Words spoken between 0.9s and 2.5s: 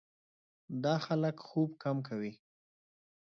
خلک خوب کم کوي.